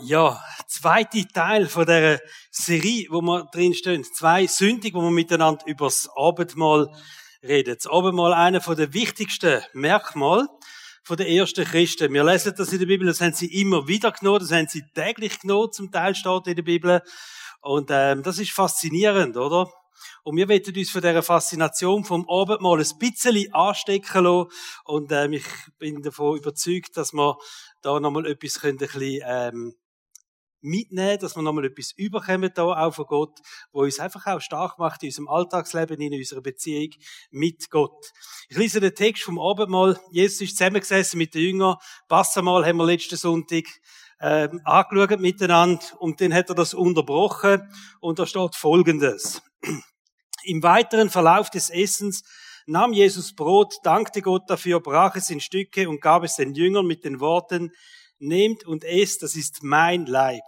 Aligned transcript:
Ja, 0.00 0.40
zweite 0.68 1.26
Teil 1.26 1.66
von 1.66 1.84
der 1.84 2.20
Serie, 2.52 3.08
wo 3.10 3.20
wir 3.20 3.46
drin 3.52 3.74
stehen. 3.74 4.04
Zwei 4.04 4.46
Sündig, 4.46 4.94
wo 4.94 5.00
wir 5.00 5.10
miteinander 5.10 5.66
über 5.66 5.86
das 5.86 6.08
Abendmahl 6.14 6.88
reden. 7.42 7.74
Das 7.74 7.90
Abendmahl 7.90 8.32
einer 8.32 8.60
von 8.60 8.76
der 8.76 8.94
wichtigsten 8.94 9.60
Merkmale 9.72 10.46
von 11.02 11.16
den 11.16 11.26
ersten 11.26 11.64
Christen. 11.64 12.12
Wir 12.12 12.22
lesen 12.22 12.54
das 12.56 12.72
in 12.72 12.78
der 12.78 12.86
Bibel, 12.86 13.08
das 13.08 13.20
haben 13.20 13.32
sie 13.32 13.60
immer 13.60 13.88
wieder 13.88 14.12
genommen, 14.12 14.38
das 14.38 14.52
haben 14.52 14.68
sie 14.68 14.84
täglich 14.94 15.40
genommen, 15.40 15.72
zum 15.72 15.90
Teil 15.90 16.14
steht 16.14 16.46
in 16.46 16.54
der 16.54 16.62
Bibel. 16.62 17.02
Und 17.60 17.88
ähm, 17.90 18.22
das 18.22 18.38
ist 18.38 18.52
faszinierend, 18.52 19.36
oder? 19.36 19.68
Und 20.22 20.36
wir 20.36 20.48
werden 20.48 20.76
uns 20.76 20.90
von 20.90 21.02
dieser 21.02 21.22
Faszination 21.24 22.04
vom 22.04 22.28
Abendmahl 22.28 22.78
ein 22.78 22.98
bisschen 23.00 23.52
anstecken 23.52 24.24
lassen. 24.24 24.50
Und 24.84 25.10
ähm, 25.10 25.32
ich 25.32 25.46
bin 25.78 26.02
davon 26.02 26.36
überzeugt, 26.36 26.96
dass 26.96 27.12
wir 27.12 27.36
da 27.82 27.98
nochmal 27.98 28.26
etwas 28.26 28.60
können, 28.60 28.78
ein 28.78 28.86
bisschen, 28.86 29.22
ähm, 29.26 29.74
mitnehmen, 30.60 31.18
dass 31.18 31.36
wir 31.36 31.42
nochmal 31.42 31.66
etwas 31.66 31.92
überkommen 31.92 32.50
da 32.54 32.64
auch 32.64 32.94
von 32.94 33.06
Gott, 33.06 33.38
wo 33.72 33.82
uns 33.82 34.00
einfach 34.00 34.26
auch 34.26 34.40
stark 34.40 34.78
macht 34.78 35.02
in 35.02 35.08
unserem 35.08 35.28
Alltagsleben, 35.28 36.00
in 36.00 36.14
unserer 36.14 36.40
Beziehung 36.40 36.90
mit 37.30 37.70
Gott. 37.70 38.12
Ich 38.48 38.56
lese 38.56 38.80
den 38.80 38.94
Text 38.94 39.24
vom 39.24 39.38
Abendmahl. 39.38 39.98
Jesus 40.10 40.40
ist 40.42 40.56
zusammengesessen 40.56 41.18
mit 41.18 41.34
den 41.34 41.42
Jüngern. 41.42 41.76
Passamal 42.08 42.66
haben 42.66 42.78
wir 42.78 42.86
letzten 42.86 43.16
Sonntag 43.16 43.64
ähm, 44.20 44.60
angeschaut 44.64 45.20
miteinander 45.20 45.84
und 45.98 46.20
dann 46.20 46.34
hat 46.34 46.48
er 46.48 46.54
das 46.54 46.74
unterbrochen 46.74 47.72
und 48.00 48.18
da 48.18 48.26
steht 48.26 48.56
Folgendes. 48.56 49.42
Im 50.44 50.62
weiteren 50.62 51.10
Verlauf 51.10 51.50
des 51.50 51.70
Essens 51.70 52.24
nahm 52.66 52.92
Jesus 52.92 53.34
Brot, 53.34 53.76
dankte 53.82 54.22
Gott 54.22 54.48
dafür, 54.48 54.80
brach 54.80 55.16
es 55.16 55.30
in 55.30 55.40
Stücke 55.40 55.88
und 55.88 56.00
gab 56.00 56.24
es 56.24 56.36
den 56.36 56.54
Jüngern 56.54 56.86
mit 56.86 57.04
den 57.04 57.20
Worten, 57.20 57.72
nehmt 58.20 58.64
und 58.64 58.84
esst, 58.84 59.22
das 59.22 59.36
ist 59.36 59.62
mein 59.62 60.06
Leib. 60.06 60.42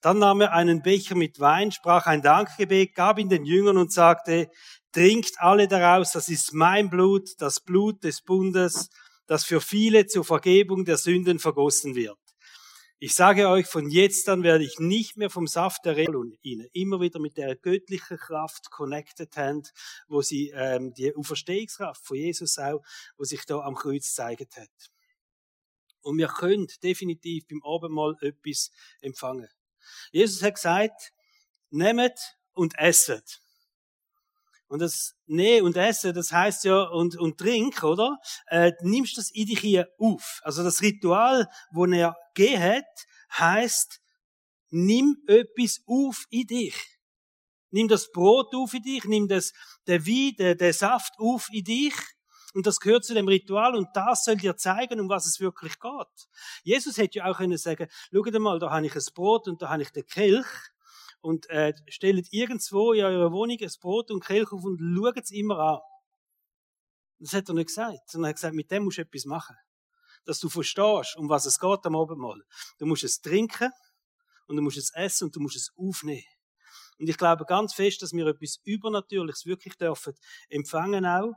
Dann 0.00 0.18
nahm 0.18 0.40
er 0.40 0.52
einen 0.52 0.82
Becher 0.82 1.16
mit 1.16 1.40
Wein, 1.40 1.72
sprach 1.72 2.06
ein 2.06 2.22
Dankgebet, 2.22 2.94
gab 2.94 3.18
ihn 3.18 3.28
den 3.28 3.44
Jüngern 3.44 3.76
und 3.76 3.92
sagte, 3.92 4.48
trinkt 4.92 5.34
alle 5.38 5.66
daraus, 5.66 6.12
das 6.12 6.28
ist 6.28 6.54
mein 6.54 6.88
Blut, 6.88 7.30
das 7.38 7.60
Blut 7.60 8.04
des 8.04 8.22
Bundes, 8.22 8.90
das 9.26 9.44
für 9.44 9.60
viele 9.60 10.06
zur 10.06 10.24
Vergebung 10.24 10.84
der 10.84 10.96
Sünden 10.96 11.38
vergossen 11.38 11.94
wird. 11.94 12.18
Ich 13.00 13.14
sage 13.14 13.48
euch, 13.48 13.66
von 13.66 13.88
jetzt 13.88 14.28
an 14.28 14.42
werde 14.42 14.64
ich 14.64 14.80
nicht 14.80 15.16
mehr 15.16 15.30
vom 15.30 15.46
Saft 15.46 15.84
der 15.84 15.96
ihnen 15.96 16.66
immer 16.72 17.00
wieder 17.00 17.20
mit 17.20 17.36
der 17.36 17.54
göttlichen 17.54 18.16
Kraft 18.16 18.72
connected 18.72 19.36
haben, 19.36 19.62
wo 20.08 20.20
sie 20.20 20.50
ähm, 20.52 20.92
die 20.94 21.14
Auferstehungskraft 21.14 22.04
von 22.04 22.16
Jesus 22.16 22.58
auch, 22.58 22.82
wo 23.16 23.22
sich 23.22 23.44
da 23.46 23.60
am 23.60 23.76
Kreuz 23.76 24.08
gezeigt 24.08 24.56
hat. 24.56 24.90
Und 26.02 26.18
wir 26.18 26.28
können 26.28 26.66
definitiv 26.82 27.46
beim 27.48 27.62
Abendmahl 27.64 28.16
etwas 28.20 28.70
empfangen. 29.00 29.48
Jesus 30.12 30.42
hat 30.42 30.54
gesagt, 30.54 31.12
nehmet 31.70 32.18
und 32.52 32.78
esset. 32.78 33.40
Und 34.68 34.80
das 34.80 35.14
Nee 35.26 35.62
und 35.62 35.76
Essen, 35.76 36.12
das 36.12 36.30
heißt 36.30 36.64
ja 36.64 36.82
und, 36.82 37.16
und 37.16 37.38
Trink, 37.38 37.82
oder? 37.82 38.18
Äh, 38.46 38.72
nimmst 38.82 39.16
das 39.16 39.30
in 39.30 39.46
dich 39.46 39.60
hier 39.60 39.88
auf. 39.98 40.40
Also 40.42 40.62
das 40.62 40.82
Ritual, 40.82 41.48
wo 41.72 41.86
er 41.86 42.14
gegeben 42.34 42.62
hat, 42.62 43.06
heißt, 43.32 44.00
nimm 44.70 45.16
etwas 45.26 45.80
auf 45.86 46.26
in 46.30 46.46
dich. 46.46 46.74
Nimm 47.70 47.88
das 47.88 48.10
Brot 48.10 48.54
auf 48.54 48.74
in 48.74 48.82
dich, 48.82 49.04
nimm 49.04 49.26
das, 49.26 49.52
der 49.86 50.06
Wein, 50.06 50.34
der, 50.38 50.54
der 50.54 50.74
Saft 50.74 51.14
auf 51.18 51.48
in 51.50 51.64
dich 51.64 51.94
und 52.54 52.66
das 52.66 52.80
gehört 52.80 53.04
zu 53.04 53.14
dem 53.14 53.28
Ritual 53.28 53.74
und 53.76 53.88
das 53.94 54.24
soll 54.24 54.36
dir 54.36 54.56
zeigen, 54.56 55.00
um 55.00 55.08
was 55.08 55.26
es 55.26 55.40
wirklich 55.40 55.78
geht. 55.78 56.28
Jesus 56.62 56.96
hätte 56.96 57.18
ja 57.18 57.26
auch 57.26 57.36
können 57.36 57.58
sagen, 57.58 57.88
schaut 58.12 58.38
mal, 58.38 58.58
da 58.58 58.70
habe 58.70 58.86
ich 58.86 58.94
ein 58.94 59.02
Brot 59.14 59.48
und 59.48 59.60
da 59.60 59.68
habe 59.68 59.82
ich 59.82 59.90
den 59.90 60.06
Kelch 60.06 60.46
und 61.20 61.48
äh, 61.50 61.74
stellt 61.88 62.32
irgendwo 62.32 62.92
in 62.92 63.04
eurer 63.04 63.32
Wohnung 63.32 63.58
ein 63.60 63.72
Brot 63.80 64.10
und 64.10 64.24
Kelch 64.24 64.50
auf 64.52 64.64
und 64.64 64.78
schaut 64.78 65.18
es 65.18 65.30
immer 65.30 65.58
an. 65.58 65.80
Das 67.18 67.32
hat 67.32 67.48
er 67.48 67.54
nicht 67.54 67.66
gesagt, 67.66 68.10
sondern 68.10 68.28
er 68.28 68.30
hat 68.30 68.36
gesagt, 68.36 68.54
mit 68.54 68.70
dem 68.70 68.84
musst 68.84 68.98
du 68.98 69.02
etwas 69.02 69.24
machen. 69.24 69.56
Dass 70.24 70.38
du 70.38 70.48
verstehst, 70.48 71.16
um 71.16 71.28
was 71.28 71.46
es 71.46 71.58
geht 71.58 71.84
am 71.84 71.96
Abendmahl. 71.96 72.42
Du 72.78 72.86
musst 72.86 73.04
es 73.04 73.20
trinken 73.20 73.70
und 74.46 74.56
du 74.56 74.62
musst 74.62 74.78
es 74.78 74.94
essen 74.94 75.24
und 75.24 75.36
du 75.36 75.40
musst 75.40 75.56
es 75.56 75.72
aufnehmen. 75.76 76.24
Und 76.98 77.08
ich 77.08 77.16
glaube 77.16 77.44
ganz 77.44 77.74
fest, 77.74 78.02
dass 78.02 78.12
wir 78.12 78.26
etwas 78.26 78.60
Übernatürliches 78.64 79.46
wirklich 79.46 79.76
dürfen 79.76 80.14
empfangen 80.48 81.06
auch 81.06 81.34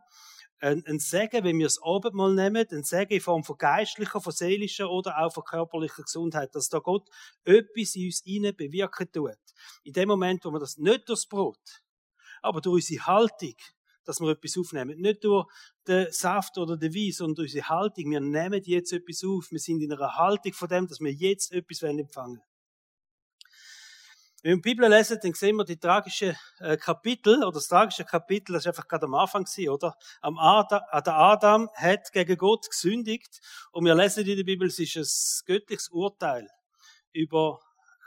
ein, 0.61 0.85
ein 0.85 0.99
Segen, 0.99 1.43
wenn 1.43 1.57
wir 1.57 1.65
das 1.65 1.81
Abendmahl 1.81 2.33
nehmen, 2.33 2.65
ein 2.71 2.83
Segen 2.83 3.13
in 3.13 3.21
Form 3.21 3.43
von 3.43 3.57
geistlicher, 3.57 4.21
von 4.21 4.31
seelischer 4.31 4.89
oder 4.89 5.19
auch 5.19 5.33
von 5.33 5.43
körperlicher 5.43 6.03
Gesundheit, 6.03 6.53
dass 6.55 6.69
da 6.69 6.79
Gott 6.79 7.09
etwas 7.43 7.95
in 7.95 8.05
uns 8.05 8.21
hinein 8.23 8.55
bewirken 8.55 9.11
tut. 9.11 9.37
In 9.83 9.93
dem 9.93 10.07
Moment, 10.07 10.45
wo 10.45 10.51
wir 10.51 10.59
das 10.59 10.77
nicht 10.77 11.09
durchs 11.09 11.27
Brot, 11.27 11.83
aber 12.41 12.61
durch 12.61 12.83
unsere 12.83 13.05
Haltung, 13.07 13.55
dass 14.03 14.19
wir 14.19 14.29
etwas 14.29 14.57
aufnehmen. 14.57 14.99
Nicht 14.99 15.23
durch 15.23 15.47
den 15.87 16.11
Saft 16.11 16.57
oder 16.57 16.77
den 16.77 16.93
Wein, 16.93 17.11
sondern 17.11 17.35
durch 17.35 17.49
unsere 17.49 17.69
Haltung. 17.69 18.11
Wir 18.11 18.19
nehmen 18.19 18.61
jetzt 18.63 18.93
etwas 18.93 19.23
auf. 19.23 19.51
Wir 19.51 19.59
sind 19.59 19.81
in 19.81 19.91
einer 19.91 20.15
Haltung 20.15 20.53
von 20.53 20.67
dem, 20.67 20.87
dass 20.87 20.99
wir 20.99 21.11
jetzt 21.11 21.51
etwas 21.51 21.81
empfangen 21.83 22.37
wollen. 22.37 22.50
Wenn 24.43 24.53
wir 24.53 24.55
die 24.55 24.61
Bibel 24.61 24.89
lesen, 24.89 25.19
dann 25.21 25.33
sehen 25.33 25.55
wir 25.55 25.65
die 25.65 25.77
tragischen 25.77 26.35
äh, 26.59 26.75
Kapitel, 26.75 27.43
oder 27.43 27.53
das 27.53 27.67
tragische 27.67 28.05
Kapitel, 28.05 28.53
das 28.53 28.63
ist 28.63 28.67
einfach 28.67 28.87
gerade 28.87 29.05
am 29.05 29.13
Anfang 29.13 29.43
gewesen, 29.43 29.69
oder? 29.69 29.95
Am 30.21 30.39
Adam, 30.39 30.81
der 31.05 31.15
Adam 31.15 31.69
hat 31.75 32.11
gegen 32.11 32.37
Gott 32.37 32.67
gesündigt, 32.67 33.39
und 33.71 33.85
wir 33.85 33.93
lesen 33.93 34.25
in 34.25 34.37
der 34.37 34.43
Bibel, 34.43 34.67
es 34.67 34.79
ist 34.79 34.95
ein 34.97 35.45
göttliches 35.45 35.89
Urteil 35.89 36.47
über 37.13 37.59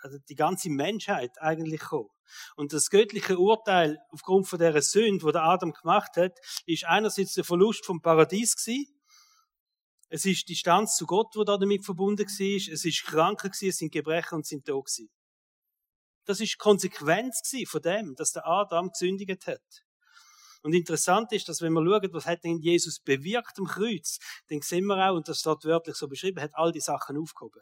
also 0.03 0.19
die 0.29 0.35
ganze 0.35 0.71
Menschheit 0.71 1.41
eigentlich 1.41 1.81
gekommen. 1.81 2.11
Und 2.57 2.73
das 2.73 2.91
göttliche 2.91 3.39
Urteil 3.39 3.99
aufgrund 4.11 4.49
von 4.49 4.59
der 4.59 4.83
Sünde, 4.83 5.25
wo 5.25 5.31
der 5.31 5.45
Adam 5.45 5.73
gemacht 5.73 6.17
hat, 6.17 6.39
ist 6.67 6.85
einerseits 6.85 7.35
der 7.35 7.45
Verlust 7.45 7.87
vom 7.87 8.03
Paradies 8.03 8.57
gewesen, 8.57 8.91
es 10.11 10.25
ist 10.27 10.49
die 10.49 10.53
Distanz 10.53 10.97
zu 10.97 11.07
Gott, 11.07 11.35
da 11.35 11.57
damit 11.57 11.85
verbunden 11.85 12.25
war. 12.25 12.73
Es 12.73 12.85
ist 12.85 13.07
gewesen, 13.07 13.69
es 13.69 13.79
sind 13.79 13.93
Gebrechen 13.93 14.37
und 14.37 14.47
sind 14.47 14.65
tot 14.65 14.87
gewesen. 14.87 15.11
Das 16.25 16.41
ist 16.41 16.59
Konsequenz 16.59 17.43
von 17.67 17.83
dem, 17.83 18.15
dass 18.15 18.33
der 18.33 18.47
Adam 18.47 18.91
gesündigt 18.91 19.47
hat. 19.47 19.85
Und 20.63 20.73
interessant 20.73 21.31
ist, 21.33 21.49
dass 21.49 21.61
wenn 21.61 21.75
wir 21.75 21.85
schauen, 21.85 22.13
was 22.13 22.25
hat 22.25 22.43
denn 22.43 22.59
Jesus 22.59 22.99
bewirkt 22.99 23.59
am 23.59 23.67
Kreuz, 23.67 24.19
dann 24.49 24.63
sehen 24.63 24.87
wir 24.87 24.97
auch, 24.97 25.15
und 25.15 25.29
das 25.29 25.41
steht 25.41 25.65
wörtlich 25.65 25.95
so 25.95 26.09
beschrieben, 26.09 26.41
hat 26.41 26.53
all 26.55 26.73
die 26.73 26.81
Sachen 26.81 27.19
aufgehoben. 27.19 27.61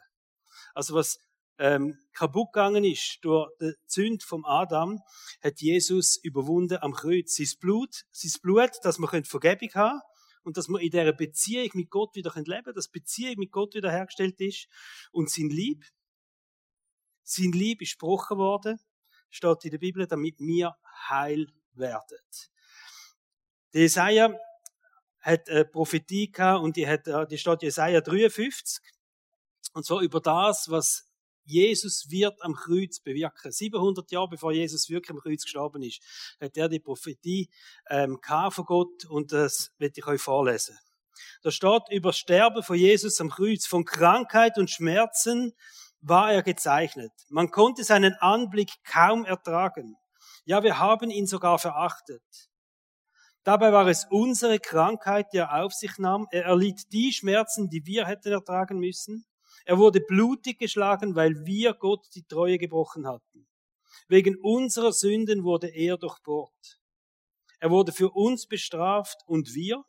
Also 0.73 0.93
was 0.93 1.17
ähm, 1.59 1.97
kaputt 2.13 2.53
gegangen 2.53 2.85
ist 2.85 3.19
durch 3.21 3.49
die 3.59 3.73
Zünd 3.87 4.23
vom 4.23 4.45
Adam, 4.45 4.99
hat 5.41 5.59
Jesus 5.59 6.17
überwunden 6.23 6.77
am 6.81 6.93
Kreuz. 6.93 7.35
Sein 7.35 7.47
Blut, 7.59 8.03
sein 8.11 8.31
Blut, 8.41 8.71
dass 8.83 8.99
wir 8.99 9.23
Vergebung 9.25 9.69
haben 9.73 9.99
und 10.43 10.57
dass 10.57 10.69
wir 10.69 10.79
in 10.79 10.91
dieser 10.91 11.13
Beziehung 11.13 11.69
mit 11.73 11.89
Gott 11.89 12.15
wieder 12.15 12.33
leben 12.35 12.45
können, 12.45 12.75
dass 12.75 12.87
Beziehung 12.87 13.35
mit 13.37 13.51
Gott 13.51 13.75
wieder 13.75 13.91
hergestellt 13.91 14.39
ist 14.39 14.67
und 15.11 15.29
sein 15.29 15.49
Lieb, 15.49 15.83
sein 17.23 17.51
Lieb 17.51 17.81
ist 17.81 17.91
gesprochen 17.91 18.37
worden, 18.37 18.79
steht 19.29 19.65
in 19.65 19.71
der 19.71 19.77
Bibel, 19.77 20.05
damit 20.07 20.39
wir 20.39 20.75
heil 21.09 21.47
werden. 21.73 22.19
Jesaja 23.71 24.33
hat 25.19 25.49
eine 25.49 25.65
Prophetie 25.65 26.31
gehabt 26.31 26.63
und 26.63 26.75
die, 26.75 26.87
hat, 26.87 27.07
die 27.31 27.37
steht 27.37 27.63
Jesaja 27.63 28.01
53. 28.01 28.83
Und 29.73 29.85
zwar 29.85 30.01
über 30.01 30.19
das, 30.19 30.69
was 30.69 31.07
Jesus 31.45 32.09
wird 32.09 32.41
am 32.41 32.53
Kreuz 32.53 32.99
bewirken. 32.99 33.51
700 33.51 34.11
Jahre 34.11 34.29
bevor 34.29 34.51
Jesus 34.51 34.89
wirklich 34.89 35.11
am 35.11 35.19
Kreuz 35.19 35.43
gestorben 35.43 35.81
ist, 35.81 36.01
hat 36.39 36.55
er 36.55 36.69
die 36.69 36.79
Prophetie 36.79 37.49
ähm, 37.89 38.19
von 38.23 38.65
Gott 38.65 39.05
und 39.05 39.31
das 39.31 39.71
werde 39.77 39.93
ich 39.97 40.05
euch 40.05 40.21
vorlesen. 40.21 40.77
Da 41.41 41.51
steht 41.51 41.83
über 41.91 42.13
Sterben 42.13 42.63
von 42.63 42.75
Jesus 42.75 43.19
am 43.19 43.29
Kreuz, 43.29 43.65
von 43.65 43.85
Krankheit 43.85 44.57
und 44.57 44.69
Schmerzen 44.69 45.53
war 46.03 46.31
er 46.31 46.43
gezeichnet. 46.43 47.11
Man 47.29 47.49
konnte 47.49 47.83
seinen 47.83 48.13
Anblick 48.15 48.71
kaum 48.83 49.25
ertragen. 49.25 49.95
Ja, 50.45 50.61
wir 50.61 50.77
haben 50.77 51.09
ihn 51.09 51.25
sogar 51.25 51.57
verachtet. 51.57 52.23
Dabei 53.43 53.71
war 53.71 53.87
es 53.87 54.05
unsere 54.09 54.59
Krankheit, 54.59 55.27
die 55.33 55.37
er 55.37 55.63
auf 55.63 55.73
sich 55.73 55.97
nahm. 55.97 56.27
Er 56.31 56.45
erlitt 56.45 56.91
die 56.91 57.11
Schmerzen, 57.11 57.69
die 57.69 57.85
wir 57.85 58.05
hätten 58.05 58.31
ertragen 58.31 58.79
müssen. 58.79 59.25
Er 59.65 59.77
wurde 59.77 60.01
blutig 60.01 60.59
geschlagen, 60.59 61.15
weil 61.15 61.45
wir 61.45 61.73
Gott 61.73 62.05
die 62.15 62.23
Treue 62.23 62.57
gebrochen 62.57 63.07
hatten. 63.07 63.47
Wegen 64.07 64.37
unserer 64.41 64.91
Sünden 64.91 65.43
wurde 65.43 65.67
er 65.67 65.97
durchbohrt. 65.97 66.81
Er 67.59 67.69
wurde 67.69 67.93
für 67.93 68.09
uns 68.11 68.45
bestraft 68.45 69.23
und 69.25 69.53
wir? 69.53 69.83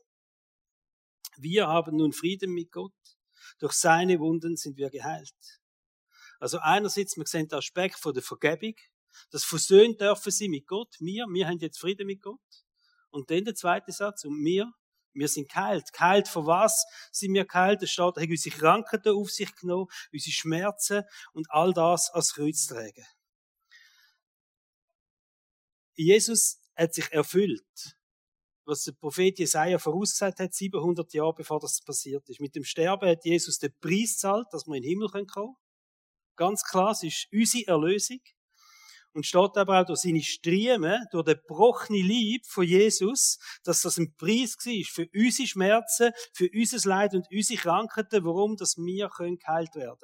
Wir 1.36 1.66
haben 1.66 1.96
nun 1.96 2.12
Frieden 2.12 2.52
mit 2.52 2.70
Gott. 2.70 2.92
Durch 3.58 3.72
seine 3.72 4.20
Wunden 4.20 4.56
sind 4.56 4.76
wir 4.76 4.90
geheilt. 4.90 5.63
Also 6.40 6.58
einerseits, 6.58 7.16
wir 7.16 7.26
sehen 7.26 7.48
den 7.48 7.58
Aspekt 7.58 7.98
von 7.98 8.14
der 8.14 8.22
Vergebung, 8.22 8.74
das 9.30 9.44
versöhnt 9.44 10.00
dürfen 10.00 10.32
sie 10.32 10.48
mit 10.48 10.66
Gott, 10.66 10.96
wir, 11.00 11.26
wir 11.28 11.46
haben 11.46 11.58
jetzt 11.58 11.78
Frieden 11.78 12.06
mit 12.06 12.22
Gott. 12.22 12.40
Und 13.10 13.30
dann 13.30 13.44
der 13.44 13.54
zweite 13.54 13.92
Satz, 13.92 14.24
und 14.24 14.44
wir, 14.44 14.72
Wir 15.14 15.28
sind 15.28 15.48
geheilt. 15.48 15.92
Geheilt 15.92 16.28
von 16.28 16.46
was 16.46 16.84
sind 17.12 17.34
wir 17.34 17.44
geheilt? 17.44 17.82
Es 17.82 17.90
steht, 17.90 18.16
er 18.16 18.22
hat 18.22 18.28
unsere 18.28 18.56
Krankheiten 18.56 19.14
auf 19.14 19.30
sich 19.30 19.54
genommen, 19.54 19.86
unsere 20.12 20.32
Schmerzen 20.32 21.04
und 21.32 21.46
all 21.50 21.72
das 21.72 22.10
als 22.10 22.34
Kreuz 22.34 22.66
tragen. 22.66 23.06
Jesus 25.94 26.60
hat 26.74 26.92
sich 26.92 27.12
erfüllt, 27.12 27.96
was 28.64 28.82
der 28.82 28.92
Prophet 28.92 29.38
Jesaja 29.38 29.78
vorausgesagt 29.78 30.40
hat, 30.40 30.52
700 30.52 31.12
Jahre 31.14 31.34
bevor 31.34 31.60
das 31.60 31.80
passiert 31.80 32.28
ist. 32.28 32.40
Mit 32.40 32.56
dem 32.56 32.64
Sterben 32.64 33.08
hat 33.08 33.24
Jesus 33.24 33.58
den 33.58 33.72
Preis 33.80 34.16
zahlt, 34.16 34.48
dass 34.50 34.66
wir 34.66 34.74
in 34.74 34.82
den 34.82 34.88
Himmel 34.88 35.08
kommen 35.08 35.26
können. 35.28 35.54
Ganz 36.36 36.62
klar, 36.64 36.92
es 36.92 37.02
ist 37.02 37.28
unsere 37.32 37.66
Erlösung. 37.66 38.20
Und 39.12 39.24
steht 39.26 39.56
aber 39.56 39.80
auch 39.80 39.86
durch 39.86 40.00
seine 40.00 40.22
Striemen, 40.22 41.06
durch 41.12 41.24
den 41.24 41.36
gebrochene 41.36 42.02
Lieb 42.02 42.44
von 42.46 42.64
Jesus, 42.64 43.38
dass 43.62 43.82
das 43.82 43.96
ein 43.96 44.14
Preis 44.16 44.56
war 44.58 44.84
für 44.92 45.08
unsere 45.14 45.48
Schmerzen, 45.48 46.12
für 46.32 46.50
unser 46.52 46.88
Leid 46.88 47.14
und 47.14 47.26
unsere 47.30 47.60
Krankheiten, 47.60 48.24
warum 48.24 48.56
dass 48.56 48.76
wir 48.76 49.08
können 49.08 49.38
geheilt 49.38 49.74
werden 49.76 50.00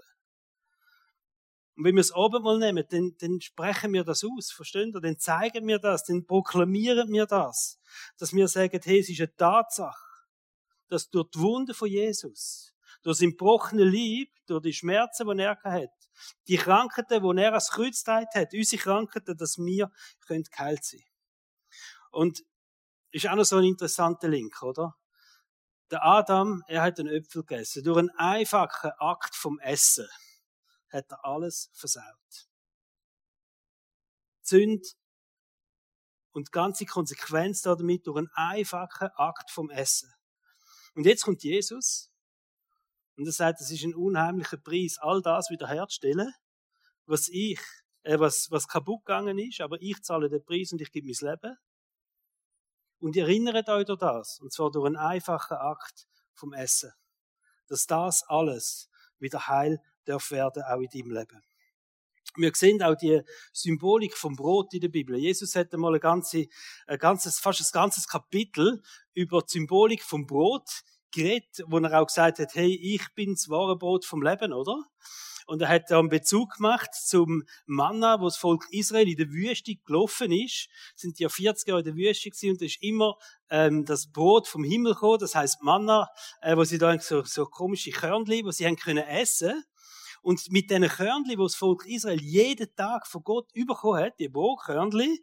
Und 1.76 1.84
wenn 1.84 1.94
wir 1.94 2.00
es 2.00 2.14
oben 2.14 2.42
mal 2.42 2.58
nehmen, 2.58 2.84
dann, 2.90 3.16
dann 3.18 3.40
sprechen 3.40 3.92
wir 3.92 4.04
das 4.04 4.24
aus, 4.24 4.50
verstehen 4.52 4.92
ihr? 4.92 5.00
Dann 5.00 5.18
zeigen 5.18 5.66
wir 5.66 5.78
das, 5.78 6.04
dann 6.04 6.26
proklamieren 6.26 7.10
wir 7.12 7.26
das, 7.26 7.78
dass 8.18 8.32
wir 8.32 8.48
sagen, 8.48 8.78
hey, 8.82 9.00
es 9.00 9.08
ist 9.08 9.20
eine 9.20 9.34
Tatsache, 9.36 9.98
dass 10.88 11.08
durch 11.10 11.30
die 11.30 11.40
Wunde 11.40 11.74
von 11.74 11.88
Jesus, 11.88 12.74
durch 13.02 13.18
sein 13.18 13.30
gebrochene 13.30 13.84
Lieb, 13.84 14.30
durch 14.46 14.62
die 14.62 14.72
Schmerzen, 14.72 15.26
die 15.36 15.42
er 15.42 15.58
hat, 15.62 15.90
die 16.48 16.56
Krankheiten, 16.56 17.22
die 17.22 17.42
er 17.42 17.54
als 17.54 17.70
Kreuz 17.70 18.04
hat, 18.06 18.54
unsere 18.54 18.82
Krankheiten, 18.82 19.36
dass 19.36 19.58
wir 19.58 19.90
können 20.26 20.44
geheilt 20.44 20.84
sein 20.84 21.04
Und 22.10 22.42
ist 23.12 23.26
auch 23.28 23.34
noch 23.34 23.44
so 23.44 23.56
ein 23.56 23.64
interessanter 23.64 24.28
Link, 24.28 24.62
oder? 24.62 24.96
Der 25.90 26.04
Adam, 26.04 26.62
er 26.68 26.82
hat 26.82 27.00
einen 27.00 27.08
Äpfel 27.08 27.42
gegessen. 27.42 27.82
Durch 27.82 27.98
einen 27.98 28.10
einfachen 28.10 28.92
Akt 28.98 29.34
vom 29.34 29.58
Essen 29.58 30.08
hat 30.88 31.10
er 31.10 31.24
alles 31.24 31.70
versaut. 31.72 32.48
Zünd 34.42 34.96
und 36.32 36.48
die 36.48 36.52
ganze 36.52 36.86
Konsequenz 36.86 37.62
damit 37.62 38.06
durch 38.06 38.18
einen 38.18 38.30
einfachen 38.34 39.08
Akt 39.16 39.50
vom 39.50 39.70
Essen. 39.70 40.12
Und 40.94 41.06
jetzt 41.06 41.24
kommt 41.24 41.42
Jesus 41.42 42.09
und 43.20 43.26
er 43.26 43.32
sagt, 43.32 43.60
es 43.60 43.70
ist 43.70 43.84
ein 43.84 43.94
unheimlicher 43.94 44.56
Preis, 44.56 44.96
all 44.98 45.20
das 45.20 45.50
wiederherzustellen, 45.50 46.32
was 47.04 47.28
ich, 47.28 47.60
äh, 48.02 48.18
was, 48.18 48.50
was 48.50 48.66
kaputt 48.66 49.04
gegangen 49.04 49.38
ist, 49.38 49.60
aber 49.60 49.76
ich 49.78 50.02
zahle 50.02 50.30
den 50.30 50.42
Preis 50.42 50.72
und 50.72 50.80
ich 50.80 50.90
gebe 50.90 51.06
mein 51.06 51.30
Leben. 51.30 51.58
Und 52.98 53.16
ihr 53.16 53.24
erinnert 53.24 53.68
euch 53.68 53.84
durch 53.84 53.98
das, 53.98 54.40
und 54.40 54.54
zwar 54.54 54.70
durch 54.70 54.86
einen 54.86 54.96
einfachen 54.96 55.58
Akt 55.58 56.08
vom 56.32 56.54
Essen, 56.54 56.92
dass 57.68 57.84
das 57.84 58.22
alles 58.26 58.88
wieder 59.18 59.48
heil 59.48 59.82
darf 60.06 60.30
werden, 60.30 60.62
auch 60.62 60.80
in 60.80 60.88
deinem 60.88 61.10
Leben. 61.10 61.42
Wir 62.36 62.52
sehen 62.54 62.82
auch 62.82 62.94
die 62.94 63.20
Symbolik 63.52 64.16
vom 64.16 64.34
Brot 64.34 64.72
in 64.72 64.80
der 64.80 64.88
Bibel. 64.88 65.18
Jesus 65.18 65.54
hat 65.56 65.72
ganze, 66.00 66.46
ein 66.86 66.98
ganzes, 66.98 67.38
fast 67.38 67.60
ein 67.60 67.68
ganzes 67.70 68.08
Kapitel 68.08 68.80
über 69.12 69.42
die 69.42 69.58
Symbolik 69.58 70.02
vom 70.02 70.26
Brot 70.26 70.84
geredet, 71.12 71.64
wo 71.66 71.78
er 71.78 72.00
auch 72.00 72.06
gesagt 72.06 72.38
hat, 72.38 72.54
hey, 72.54 72.78
ich 72.82 73.06
bin 73.14 73.34
das 73.34 73.48
wahre 73.48 73.76
Brot 73.76 74.04
vom 74.04 74.22
Leben, 74.22 74.52
oder? 74.52 74.84
Und 75.50 75.62
er 75.62 75.68
hat 75.68 75.90
da 75.90 75.98
einen 75.98 76.08
Bezug 76.08 76.58
gemacht 76.58 76.90
zum 76.94 77.42
Manna, 77.66 78.20
wo 78.20 78.26
das 78.26 78.36
Volk 78.36 78.66
Israel 78.70 79.08
in 79.08 79.16
der 79.16 79.30
Wüste 79.30 79.74
gelaufen 79.84 80.30
ist. 80.30 80.68
Sind 80.94 81.18
ja 81.18 81.28
40 81.28 81.66
Jahre 81.66 81.80
in 81.80 81.86
der 81.86 81.96
Wüste 81.96 82.30
gewesen 82.30 82.50
und 82.50 82.60
da 82.60 82.66
ist 82.66 82.80
immer 82.80 83.16
ähm, 83.50 83.84
das 83.84 84.12
Brot 84.12 84.46
vom 84.46 84.62
Himmel 84.62 84.92
gekommen, 84.92 85.18
das 85.18 85.34
heißt 85.34 85.60
Manna, 85.62 86.08
äh, 86.40 86.56
wo 86.56 86.62
sie 86.62 86.78
da 86.78 86.96
so, 87.00 87.24
so 87.24 87.46
komische 87.46 87.90
Körnchen, 87.90 88.46
wo 88.46 88.52
sie 88.52 88.64
haben 88.64 88.76
können 88.76 89.04
essen. 89.04 89.64
Und 90.22 90.52
mit 90.52 90.70
diesen 90.70 90.86
Körnchen, 90.86 91.38
wo 91.38 91.44
das 91.44 91.56
Volk 91.56 91.84
Israel 91.84 92.20
jeden 92.20 92.72
Tag 92.76 93.08
von 93.08 93.24
Gott 93.24 93.50
bekommen 93.52 94.04
hat, 94.04 94.20
die 94.20 94.28
Brotkörnchen, 94.28 95.18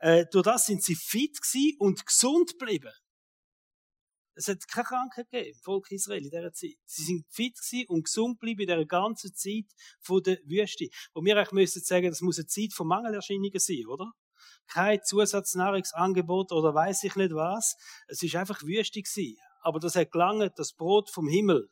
äh, 0.00 0.26
durch 0.30 0.44
das 0.44 0.66
sind 0.66 0.82
sie 0.82 0.94
fit 0.94 1.40
gewesen 1.40 1.76
und 1.78 2.04
gesund 2.04 2.58
geblieben. 2.58 2.92
Es 4.40 4.48
hat 4.48 4.66
keine 4.68 4.86
Krankheit 4.86 5.30
gegeben 5.30 5.50
im 5.50 5.60
Volk 5.60 5.90
Israel 5.90 6.24
in 6.24 6.30
dieser 6.30 6.52
Zeit. 6.54 6.78
Sie 6.86 7.04
sind 7.04 7.26
fit 7.28 7.58
und 7.88 8.04
gesund 8.04 8.40
geblieben 8.40 8.62
in 8.62 8.68
dieser 8.68 8.86
ganzen 8.86 9.34
Zeit 9.34 9.66
der 10.08 10.38
Wüste. 10.46 10.88
Wo 11.12 11.22
wir 11.22 11.36
eigentlich 11.36 11.52
müssen 11.52 11.82
sagen, 11.82 12.08
das 12.08 12.22
muss 12.22 12.38
eine 12.38 12.46
Zeit 12.46 12.72
von 12.72 12.86
Mangelerscheinungen 12.86 13.58
sein, 13.58 13.84
oder? 13.86 14.10
Kein 14.66 15.02
Zusatznahrungsangebot 15.04 16.52
oder 16.52 16.74
weiß 16.74 17.04
ich 17.04 17.16
nicht 17.16 17.34
was. 17.34 17.76
Es 18.08 18.22
ist 18.22 18.34
einfach 18.34 18.62
Wüste 18.62 19.02
gewesen. 19.02 19.36
Aber 19.60 19.78
das 19.78 19.94
hat 19.94 20.10
gelangt, 20.10 20.52
das 20.56 20.72
Brot 20.72 21.10
vom 21.10 21.28
Himmel. 21.28 21.68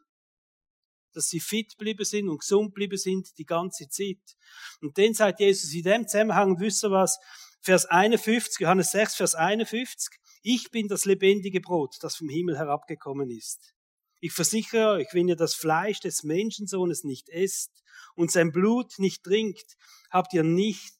Dass 1.14 1.28
sie 1.28 1.40
fit 1.40 1.70
geblieben 1.70 2.04
sind 2.04 2.28
und 2.28 2.40
gesund 2.40 2.74
geblieben 2.74 2.98
sind 2.98 3.30
die 3.38 3.46
ganze 3.46 3.88
Zeit. 3.88 4.36
Und 4.82 4.98
dann 4.98 5.14
sagt 5.14 5.40
Jesus 5.40 5.72
in 5.72 5.84
dem 5.84 6.06
Zusammenhang, 6.06 6.60
wissen 6.60 6.90
was? 6.90 7.18
Vers 7.62 7.86
51, 7.86 8.60
Johannes 8.60 8.90
6, 8.90 9.14
Vers 9.14 9.34
51. 9.34 10.18
Ich 10.42 10.70
bin 10.70 10.88
das 10.88 11.04
lebendige 11.04 11.60
Brot, 11.60 11.96
das 12.00 12.16
vom 12.16 12.28
Himmel 12.28 12.56
herabgekommen 12.56 13.30
ist. 13.30 13.74
Ich 14.20 14.32
versichere 14.32 14.90
euch, 14.90 15.08
wenn 15.12 15.28
ihr 15.28 15.36
das 15.36 15.54
Fleisch 15.54 16.00
des 16.00 16.24
Menschensohnes 16.24 17.04
nicht 17.04 17.28
esst 17.28 17.82
und 18.14 18.32
sein 18.32 18.50
Blut 18.50 18.98
nicht 18.98 19.22
trinkt, 19.22 19.76
habt 20.10 20.34
ihr 20.34 20.42
nicht, 20.42 20.94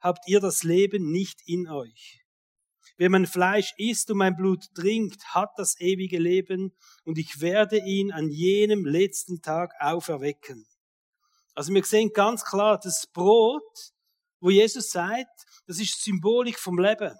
habt 0.00 0.28
ihr 0.28 0.40
das 0.40 0.62
Leben 0.62 1.10
nicht 1.10 1.40
in 1.46 1.68
euch. 1.68 2.20
Wer 2.96 3.10
mein 3.10 3.26
Fleisch 3.26 3.72
isst 3.78 4.10
und 4.10 4.18
mein 4.18 4.36
Blut 4.36 4.66
trinkt, 4.74 5.24
hat 5.34 5.50
das 5.56 5.80
ewige 5.80 6.18
Leben 6.18 6.76
und 7.04 7.18
ich 7.18 7.40
werde 7.40 7.78
ihn 7.78 8.12
an 8.12 8.28
jenem 8.28 8.84
letzten 8.84 9.40
Tag 9.40 9.72
auferwecken. 9.80 10.66
Also 11.54 11.72
wir 11.74 11.82
sehen 11.82 12.10
ganz 12.12 12.44
klar, 12.44 12.78
das 12.78 13.06
Brot, 13.12 13.92
wo 14.38 14.50
Jesus 14.50 14.90
sagt, 14.90 15.44
das 15.66 15.80
ist 15.80 16.02
Symbolik 16.02 16.58
vom 16.58 16.78
Leben. 16.78 17.14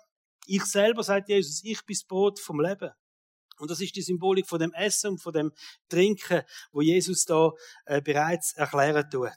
Ich 0.52 0.64
selber, 0.64 1.05
sagt 1.05 1.29
Jesus, 1.29 1.62
ich 1.62 1.87
bin 1.87 1.94
das 1.94 2.02
Brot 2.02 2.41
vom 2.41 2.61
Leben. 2.61 2.91
Und 3.61 3.70
das 3.70 3.81
ist 3.81 3.94
die 3.94 4.02
Symbolik 4.02 4.49
von 4.49 4.58
dem 4.58 4.73
Essen 4.73 5.11
und 5.11 5.23
von 5.23 5.32
dem 5.32 5.52
Trinken, 5.88 6.43
wo 6.73 6.81
Jesus 6.81 7.25
da 7.25 7.52
äh, 7.85 8.02
bereits 8.02 8.55
erklären 8.55 9.08
tut. 9.08 9.31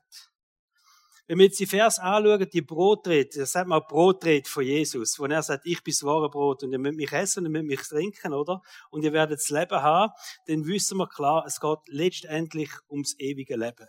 Wenn 1.27 1.37
wir 1.37 1.45
jetzt 1.45 1.59
die 1.59 1.67
Vers 1.67 1.99
anschauen, 1.99 2.49
die 2.51 2.63
Brotrede, 2.63 3.29
das 3.41 3.51
sagt 3.51 3.67
man 3.67 3.83
auch 3.83 4.19
von 4.45 4.65
Jesus, 4.65 5.19
wo 5.19 5.25
er 5.25 5.43
sagt, 5.43 5.67
ich 5.67 5.83
bin 5.83 5.93
das 5.93 6.01
wahre 6.01 6.31
Brot 6.31 6.63
und 6.63 6.71
ihr 6.71 6.79
müsst 6.79 6.97
mich 6.97 7.11
essen 7.11 7.45
und 7.45 7.53
ihr 7.53 7.61
müsst 7.61 7.79
mich 7.79 7.87
trinken, 7.87 8.33
oder? 8.33 8.63
Und 8.89 9.03
ihr 9.03 9.13
werdet 9.13 9.37
das 9.37 9.49
Leben 9.49 9.83
haben, 9.83 10.11
dann 10.47 10.65
wissen 10.65 10.97
wir 10.97 11.07
klar, 11.07 11.43
es 11.45 11.59
geht 11.59 11.79
letztendlich 11.89 12.71
ums 12.89 13.13
ewige 13.19 13.55
Leben. 13.55 13.87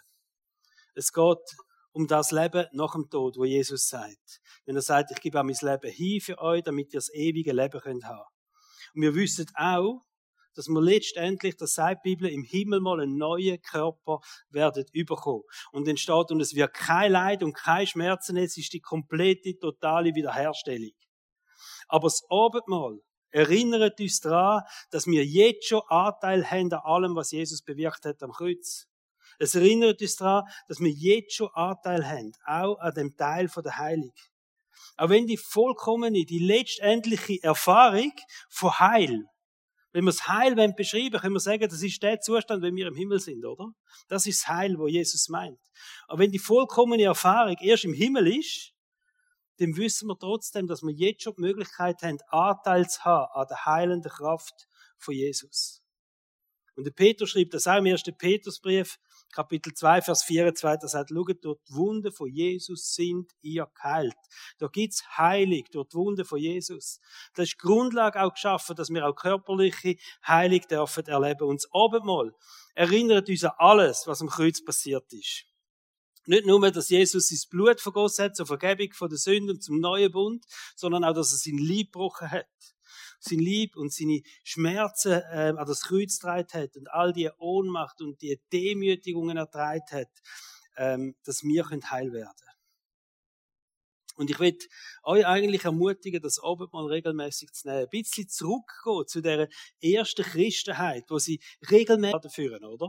Es 0.94 1.10
geht 1.10 1.56
um 1.94 2.08
das 2.08 2.32
Leben 2.32 2.66
nach 2.72 2.92
dem 2.92 3.08
Tod, 3.08 3.36
wo 3.36 3.44
Jesus 3.44 3.88
sagt. 3.88 4.40
Wenn 4.66 4.76
er 4.76 4.82
sagt, 4.82 5.12
ich 5.12 5.20
gebe 5.20 5.38
auch 5.38 5.44
mein 5.44 5.56
Leben 5.60 5.90
hin 5.90 6.20
für 6.20 6.38
euch, 6.38 6.62
damit 6.62 6.92
ihr 6.92 6.98
das 6.98 7.12
ewige 7.14 7.52
Leben 7.52 7.80
könnt 7.80 8.04
haben. 8.04 8.26
Und 8.94 9.02
wir 9.02 9.14
wissen 9.14 9.46
auch, 9.54 10.02
dass 10.54 10.68
wir 10.68 10.80
letztendlich, 10.80 11.56
das 11.56 11.74
sagt 11.74 12.04
die 12.04 12.10
Bibel, 12.10 12.28
im 12.28 12.42
Himmel 12.42 12.80
mal 12.80 13.00
einen 13.00 13.16
neuen 13.16 13.60
Körper 13.62 14.20
werden 14.50 14.84
überkommen. 14.92 15.44
Und 15.72 15.86
dann 15.86 15.96
steht, 15.96 16.30
und 16.30 16.40
es 16.40 16.54
wird 16.54 16.74
kein 16.74 17.12
Leid 17.12 17.42
und 17.42 17.54
kein 17.54 17.86
Schmerzen, 17.86 18.36
es 18.36 18.56
ist 18.56 18.72
die 18.72 18.80
komplette, 18.80 19.58
totale 19.58 20.14
Wiederherstellung. 20.14 20.92
Aber 21.88 22.08
das 22.08 22.22
Abendmahl 22.28 23.00
erinnert 23.30 24.00
uns 24.00 24.20
daran, 24.20 24.62
dass 24.90 25.06
wir 25.06 25.24
jetzt 25.24 25.68
schon 25.68 25.82
Anteil 25.88 26.48
haben 26.48 26.72
an 26.72 26.80
allem, 26.84 27.16
was 27.16 27.30
Jesus 27.30 27.62
bewirkt 27.62 28.04
hat 28.04 28.22
am 28.22 28.32
Kreuz. 28.32 28.86
Es 29.38 29.54
erinnert 29.54 30.00
uns 30.00 30.16
daran, 30.16 30.44
dass 30.68 30.80
wir 30.80 30.90
jetzt 30.90 31.34
schon 31.34 31.48
Anteil 31.54 32.06
haben, 32.06 32.32
auch 32.46 32.78
an 32.78 32.94
dem 32.94 33.16
Teil 33.16 33.48
von 33.48 33.62
der 33.62 33.78
Heilung. 33.78 34.12
Auch 34.96 35.08
wenn 35.08 35.26
die 35.26 35.36
vollkommene, 35.36 36.24
die 36.24 36.38
letztendliche 36.38 37.42
Erfahrung 37.42 38.12
von 38.48 38.78
Heil, 38.78 39.24
wenn 39.92 40.04
wir 40.04 40.10
das 40.10 40.26
Heil 40.26 40.54
beschreiben 40.72 41.20
können 41.20 41.34
wir 41.34 41.40
sagen, 41.40 41.68
das 41.68 41.82
ist 41.82 42.02
der 42.02 42.20
Zustand, 42.20 42.62
wenn 42.62 42.74
wir 42.74 42.88
im 42.88 42.96
Himmel 42.96 43.20
sind, 43.20 43.44
oder? 43.44 43.68
Das 44.08 44.26
ist 44.26 44.42
das 44.42 44.48
Heil, 44.48 44.76
wo 44.76 44.88
Jesus 44.88 45.28
meint. 45.28 45.60
Aber 46.08 46.18
wenn 46.18 46.32
die 46.32 46.40
vollkommene 46.40 47.04
Erfahrung 47.04 47.56
erst 47.60 47.84
im 47.84 47.94
Himmel 47.94 48.36
ist, 48.36 48.72
dann 49.58 49.76
wissen 49.76 50.08
wir 50.08 50.18
trotzdem, 50.18 50.66
dass 50.66 50.82
wir 50.82 50.92
jetzt 50.92 51.22
schon 51.22 51.34
die 51.36 51.42
Möglichkeit 51.42 52.02
haben, 52.02 52.18
Anteil 52.28 52.88
zu 52.88 53.04
haben 53.04 53.28
an 53.32 53.46
der 53.48 53.64
heilenden 53.66 54.10
Kraft 54.10 54.66
von 54.98 55.14
Jesus. 55.14 55.80
Und 56.74 56.84
der 56.84 56.90
Peter 56.90 57.26
schreibt 57.26 57.54
das 57.54 57.68
auch 57.68 57.78
im 57.78 57.86
ersten 57.86 58.16
Petrusbrief, 58.16 58.98
Kapitel 59.33 59.75
2, 59.75 60.02
Vers 60.02 60.23
24, 60.25 60.83
er 60.85 60.88
sagt, 60.88 61.11
schaut, 61.11 61.45
durch 61.45 61.59
die 61.69 61.75
Wunde 61.75 62.12
von 62.12 62.28
Jesus 62.28 62.95
sind 62.95 63.33
ihr 63.43 63.69
geheilt. 63.75 64.14
Da 64.59 64.69
gibt's 64.69 65.04
Heilig 65.16 65.71
durch 65.73 65.88
die 65.88 65.97
Wunde 65.97 66.25
von 66.25 66.38
Jesus. 66.38 67.00
Das 67.35 67.45
ist 67.49 67.54
die 67.54 67.66
Grundlage 67.66 68.23
auch 68.23 68.33
geschaffen, 68.33 68.76
dass 68.76 68.90
wir 68.90 69.07
auch 69.07 69.14
körperliche 69.14 69.97
Heilig 70.26 70.66
dürfen 70.66 71.07
erleben. 71.07 71.49
Und 71.49 71.62
das 71.62 71.71
Abendmahl 71.73 72.35
erinnert 72.75 73.28
uns 73.28 73.45
an 73.45 73.52
alles, 73.59 74.07
was 74.07 74.21
am 74.21 74.28
Kreuz 74.28 74.64
passiert 74.64 75.12
ist. 75.12 75.45
Nicht 76.26 76.47
nur, 76.47 76.71
dass 76.71 76.88
Jesus 76.88 77.28
sein 77.28 77.50
Blut 77.50 77.81
vergossen 77.81 78.26
hat 78.26 78.37
zur 78.37 78.47
Vergebung 78.47 78.93
von 78.93 79.09
der 79.09 79.19
Sünden 79.19 79.50
und 79.50 79.62
zum 79.62 79.78
neuen 79.78 80.11
Bund, 80.11 80.45
sondern 80.75 81.04
auch, 81.04 81.12
dass 81.12 81.33
er 81.33 81.38
sein 81.38 81.59
Lieb 81.59 81.93
gebrochen 81.93 82.31
hat. 82.31 82.74
Sein 83.25 83.38
Lieb 83.38 83.76
und 83.76 83.93
seine 83.93 84.21
Schmerzen 84.43 85.12
äh, 85.12 85.54
an 85.57 85.66
das 85.66 85.83
Kreuz 85.83 86.19
getragen 86.19 86.49
hat 86.52 86.76
und 86.76 86.90
all 86.90 87.12
die 87.12 87.31
Ohnmacht 87.38 88.00
und 88.00 88.21
die 88.23 88.40
Demütigungen 88.52 89.37
ertragen 89.37 89.83
hat, 89.90 90.11
ähm, 90.76 91.14
dass 91.25 91.43
wir 91.43 91.64
heil 91.90 92.12
werden 92.12 92.33
können. 92.37 92.53
Und 94.14 94.30
ich 94.30 94.38
will 94.38 94.56
euch 95.02 95.26
eigentlich 95.26 95.64
ermutigen, 95.64 96.23
das 96.23 96.38
Abendmahl 96.42 96.87
regelmäßig 96.87 97.50
zu 97.52 97.68
nehmen. 97.68 97.80
Ein 97.80 97.88
bisschen 97.90 98.28
zurückgehen 98.28 99.06
zu 99.06 99.21
der 99.21 99.49
ersten 99.80 100.23
Christenheit, 100.23 101.04
wo 101.09 101.18
sie 101.18 101.40
regelmäßig 101.71 102.33
führen, 102.33 102.64
oder? 102.64 102.88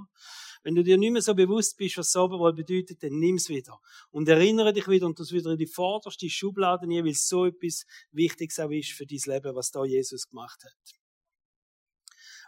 Wenn 0.63 0.75
du 0.75 0.83
dir 0.83 0.97
nicht 0.97 1.11
mehr 1.11 1.21
so 1.21 1.33
bewusst 1.33 1.77
bist, 1.77 1.97
was 1.97 2.11
das 2.11 2.21
Abendmahl 2.21 2.53
bedeutet, 2.53 3.01
dann 3.03 3.19
nimm 3.19 3.35
es 3.35 3.49
wieder. 3.49 3.79
Und 4.11 4.29
erinnere 4.29 4.73
dich 4.73 4.87
wieder 4.87 5.05
und 5.05 5.19
das 5.19 5.31
wieder 5.31 5.51
in 5.51 5.57
die 5.57 5.67
vorderste 5.67 6.29
Schublade 6.29 6.87
nie, 6.87 7.03
weil 7.03 7.13
so 7.13 7.45
etwas 7.45 7.85
Wichtiges 8.11 8.59
auch 8.59 8.71
ist 8.71 8.91
für 8.91 9.05
dein 9.05 9.19
Leben, 9.25 9.55
was 9.55 9.71
da 9.71 9.83
Jesus 9.83 10.27
gemacht 10.27 10.63
hat. 10.63 10.99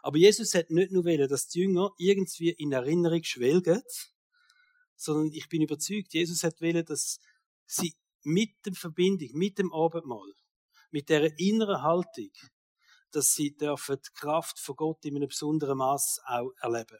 Aber 0.01 0.17
Jesus 0.17 0.53
hat 0.53 0.69
nicht 0.69 0.91
nur 0.91 1.05
wollen, 1.05 1.27
dass 1.27 1.47
die 1.47 1.59
Jünger 1.61 1.91
irgendwie 1.97 2.51
in 2.51 2.71
Erinnerung 2.71 3.23
schwelgen, 3.23 3.81
sondern 4.95 5.31
ich 5.33 5.49
bin 5.49 5.61
überzeugt, 5.61 6.13
Jesus 6.13 6.43
hat 6.43 6.61
wollen, 6.61 6.85
dass 6.85 7.19
sie 7.65 7.93
mit 8.27 8.65
der 8.65 8.73
Verbindung, 8.73 9.29
mit 9.33 9.57
dem 9.57 9.73
Abendmahl, 9.73 10.33
mit 10.91 11.09
der 11.09 11.39
inneren 11.39 11.81
Haltung, 11.81 12.31
dass 13.11 13.33
sie 13.33 13.55
die 13.55 13.73
Kraft 14.13 14.59
von 14.59 14.75
Gott 14.75 15.05
in 15.05 15.15
einem 15.15 15.29
besonderen 15.29 15.77
Maß 15.77 16.19
auch 16.25 16.51
erleben. 16.59 16.99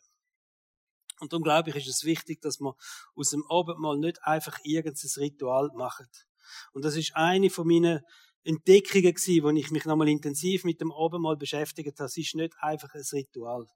Und 1.19 1.33
darum 1.33 1.43
glaube 1.43 1.71
ich, 1.71 1.75
ist 1.75 1.87
es 1.87 2.05
wichtig, 2.05 2.41
dass 2.41 2.59
man 2.59 2.73
aus 3.15 3.31
dem 3.31 3.43
Abendmahl 3.49 3.97
nicht 3.97 4.23
einfach 4.23 4.57
irgendein 4.63 5.09
Ritual 5.17 5.69
macht. 5.73 6.27
Und 6.71 6.85
das 6.85 6.95
ist 6.95 7.15
eine 7.15 7.49
von 7.49 7.67
meinen 7.67 8.01
Entdeckungen 8.43 9.13
gewesen, 9.13 9.43
wo 9.43 9.49
ich 9.49 9.71
mich 9.71 9.83
nochmal 9.83 10.07
intensiv 10.07 10.63
mit 10.63 10.79
dem 10.79 10.93
Abendmahl 10.93 11.35
beschäftigt 11.35 11.99
habe. 11.99 12.05
Es 12.05 12.15
ist 12.15 12.35
nicht 12.35 12.53
einfach 12.59 12.93
ein 12.93 13.03
Ritual. 13.11 13.67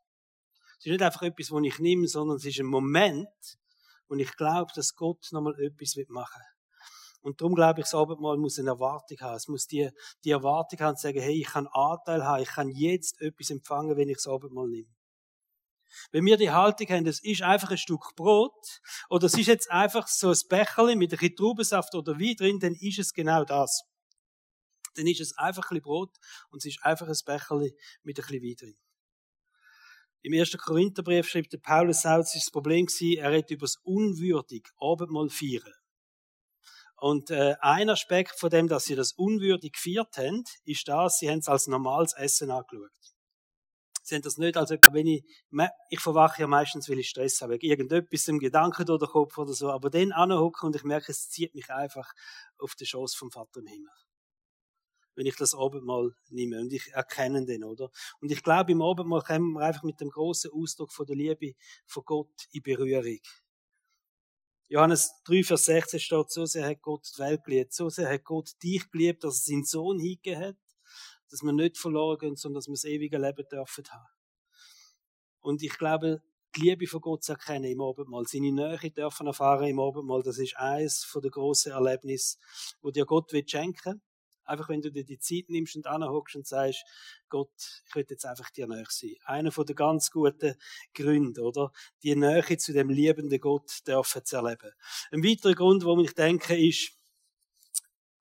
Es 0.80 0.86
ist 0.86 0.92
nicht 0.92 1.02
einfach 1.02 1.24
etwas, 1.24 1.52
was 1.52 1.64
ich 1.64 1.80
nehme, 1.80 2.08
sondern 2.08 2.38
es 2.38 2.46
ist 2.46 2.60
ein 2.60 2.68
Moment, 2.68 3.58
wo 4.08 4.16
ich 4.16 4.32
glaube, 4.38 4.72
dass 4.74 4.96
Gott 4.96 5.28
nochmal 5.32 5.60
etwas 5.60 5.98
machen 6.08 6.42
will. 6.42 6.61
Und 7.22 7.40
darum 7.40 7.54
glaube 7.54 7.82
ich, 7.82 7.86
das 7.86 7.94
Abendmahl 7.94 8.38
muss 8.38 8.58
eine 8.58 8.70
Erwartung 8.70 9.18
haben. 9.20 9.36
Es 9.36 9.48
muss 9.48 9.68
die, 9.68 9.90
die 10.24 10.32
Erwartung 10.32 10.80
haben, 10.80 10.98
zu 10.98 11.04
sagen, 11.04 11.22
hey, 11.22 11.40
ich 11.40 11.48
kann 11.48 11.68
Anteil 11.68 12.26
haben, 12.26 12.42
ich 12.42 12.50
kann 12.50 12.70
jetzt 12.70 13.22
etwas 13.22 13.52
empfangen, 13.52 13.96
wenn 13.96 14.10
ich 14.10 14.18
das 14.18 14.28
Abendmahl 14.28 14.68
nehme. 14.68 14.90
Wenn 16.12 16.26
wir 16.26 16.38
die 16.38 16.52
Haltung 16.52 16.88
haben, 16.88 17.06
das 17.06 17.22
ist 17.22 17.42
einfach 17.42 17.72
ein 17.72 17.78
Stück 17.78 18.16
Brot, 18.16 18.80
oder 19.10 19.26
es 19.26 19.38
ist 19.38 19.48
jetzt 19.48 19.70
einfach 19.70 20.08
so 20.08 20.30
ein 20.30 20.38
Becherli 20.50 20.96
mit 20.96 21.12
ein 21.12 21.18
bisschen 21.20 21.36
Traubensaft 21.36 21.94
oder 21.96 22.20
Wein 22.20 22.36
drin, 22.36 22.60
dann 22.60 22.76
ist 22.76 23.00
es 23.00 23.14
genau 23.14 23.44
das. 23.44 23.84
Dann 24.96 25.08
ist 25.08 25.22
es 25.22 25.38
einfach 25.38 25.64
ein 25.64 25.76
bisschen 25.76 25.84
Brot 25.84 26.18
und 26.50 26.60
es 26.60 26.66
ist 26.66 26.84
einfach 26.84 27.08
ein 27.08 27.18
Becherli 27.26 27.76
mit 28.04 28.20
ein 28.20 28.26
bisschen 28.26 28.42
Wein 28.42 28.56
drin. 28.58 28.78
Im 30.24 30.34
ersten 30.34 30.58
Korintherbrief 30.58 31.28
schreibt 31.28 31.54
der 31.54 31.58
Paulus 31.58 32.06
auch, 32.06 32.20
es 32.20 32.36
ist 32.36 32.46
das 32.46 32.52
Problem 32.52 32.86
gewesen, 32.86 33.18
er 33.18 33.32
redet 33.32 33.52
über 33.52 33.66
das 33.66 33.78
unwürdig 33.84 34.68
Abendmahl 34.80 35.30
feiern. 35.30 35.74
Und 37.02 37.32
äh, 37.32 37.56
ein 37.62 37.90
Aspekt 37.90 38.40
von 38.40 38.52
dem, 38.52 38.68
dass 38.68 38.86
sie 38.86 38.94
das 38.94 39.14
unwürdig 39.14 39.74
gefeiert 39.74 40.16
haben, 40.18 40.44
ist 40.66 40.88
das, 40.88 41.18
sie 41.18 41.32
haben 41.32 41.40
es 41.40 41.48
als 41.48 41.66
normales 41.66 42.14
Essen 42.14 42.52
angeschaut. 42.52 42.92
Sie 44.04 44.14
haben 44.14 44.22
das 44.22 44.38
nicht, 44.38 44.56
also 44.56 44.76
wenn 44.92 45.08
ich, 45.08 45.24
ich 45.90 46.00
verwache 46.00 46.44
ja 46.44 46.48
meistens, 46.48 46.88
weil 46.90 47.00
ich 47.00 47.10
Stress 47.10 47.42
habe, 47.42 47.56
irgendetwas 47.56 48.28
im 48.28 48.38
Gedanken 48.38 48.88
oder 48.88 49.08
Kopf 49.08 49.36
oder 49.40 49.54
so, 49.54 49.72
aber 49.72 49.90
dann 49.90 50.12
anhocken 50.12 50.68
und 50.68 50.76
ich 50.76 50.84
merke, 50.84 51.12
es 51.12 51.28
zieht 51.28 51.56
mich 51.56 51.72
einfach 51.72 52.14
auf 52.60 52.76
den 52.76 52.86
Schoß 52.86 53.16
vom 53.16 53.32
Vater 53.32 53.62
im 53.62 53.66
Himmel. 53.66 53.94
Wenn 55.16 55.26
ich 55.26 55.36
das 55.38 55.56
Abendmahl 55.56 56.14
nehme 56.30 56.60
und 56.60 56.72
ich 56.72 56.92
erkenne 56.94 57.44
den, 57.48 57.64
oder? 57.64 57.90
Und 58.20 58.32
ich 58.32 58.44
glaube, 58.44 58.74
im 58.74 58.82
Abendmahl 58.84 59.24
kommen 59.24 59.54
wir 59.54 59.62
einfach 59.62 59.84
mit 59.84 60.00
dem 60.02 60.12
großen 60.12 60.52
Ausdruck 60.54 60.94
von 60.94 61.08
der 61.08 61.16
Liebe 61.16 61.54
von 61.88 62.04
Gott 62.06 62.48
in 62.52 62.62
Berührung. 62.62 63.18
Johannes 64.72 65.22
3, 65.26 65.44
Vers 65.44 65.66
16 65.66 66.00
steht, 66.00 66.32
so 66.32 66.46
sehr 66.46 66.66
hat 66.66 66.82
Gott 66.82 67.06
die 67.14 67.20
Welt 67.20 67.44
geliebt, 67.44 67.74
so 67.74 67.90
sehr 67.90 68.10
hat 68.10 68.24
Gott 68.24 68.52
dich 68.64 68.90
geliebt, 68.90 69.22
dass 69.22 69.46
er 69.46 69.52
seinen 69.52 69.66
Sohn 69.66 70.00
hingegeben 70.00 70.42
hat, 70.42 70.56
dass 71.30 71.44
wir 71.44 71.52
nicht 71.52 71.78
verloren 71.78 72.18
gehen, 72.18 72.36
sondern 72.38 72.60
dass 72.60 72.68
wir 72.68 72.76
das 72.76 72.86
ewige 72.86 73.18
Leben 73.18 73.46
dürfen 73.52 73.84
haben. 73.92 74.08
Und 75.42 75.62
ich 75.62 75.78
glaube, 75.78 76.24
die 76.56 76.62
Liebe 76.62 76.88
von 76.88 77.02
Gott 77.02 77.22
zu 77.22 77.34
erkennen 77.34 77.66
im 77.66 77.82
Abendmahl, 77.82 78.26
seine 78.26 78.54
Nähe 78.54 78.92
dürfen 78.92 79.28
erfahren 79.28 79.68
im 79.68 79.78
Abendmahl, 79.82 80.24
das 80.24 80.38
ist 80.38 80.56
eines 80.56 81.06
der 81.22 81.32
grossen 81.32 81.74
Erlebnissen, 81.74 82.40
wo 82.82 82.92
dir 82.92 83.06
Gott 83.06 83.30
schenken 83.30 83.96
will 83.96 84.02
Einfach 84.46 84.70
wenn 84.70 84.82
du 84.82 84.92
dir 84.92 85.04
die 85.04 85.20
Zeit 85.20 85.50
nimmst 85.50 85.76
und 85.76 85.88
anhockst 85.88 86.36
und 86.36 86.48
sagst, 86.48 86.84
Gott, 87.30 87.52
ich 87.88 87.96
will 87.96 88.06
jetzt 88.10 88.26
einfach 88.26 88.50
dir 88.50 88.68
näher 88.68 88.86
sein. 88.90 89.16
Einer 89.26 89.52
von 89.52 89.66
den 89.66 89.76
ganz 89.76 90.12
guten 90.12 90.56
Gründen, 90.94 91.42
oder? 91.42 91.72
Die 92.04 92.16
Nähe 92.16 92.58
zu 92.58 92.74
dem 92.74 92.90
liebenden 92.90 93.40
Gott 93.40 93.80
dürfen 93.88 94.26
zu 94.26 94.36
erleben. 94.38 94.72
Ein 95.12 95.24
weiterer 95.24 95.54
Grund, 95.54 95.86
wo 95.86 96.00
ich 96.02 96.14
denke, 96.14 96.56
ist, 96.58 96.92